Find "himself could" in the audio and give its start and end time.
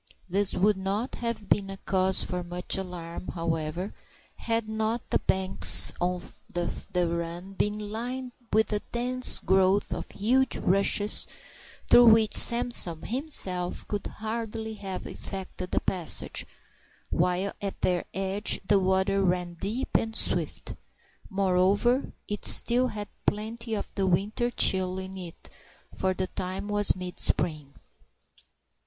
13.03-14.07